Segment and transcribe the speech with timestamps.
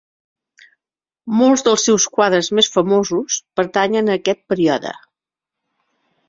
[1.41, 4.97] Molts dels seus quadres més famosos pertanyen a aquest període.